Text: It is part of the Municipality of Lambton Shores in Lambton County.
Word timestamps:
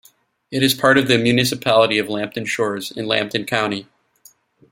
It 0.49 0.63
is 0.63 0.73
part 0.73 0.97
of 0.97 1.07
the 1.07 1.19
Municipality 1.19 1.99
of 1.99 2.09
Lambton 2.09 2.45
Shores 2.47 2.89
in 2.89 3.05
Lambton 3.05 3.45
County. 3.45 3.85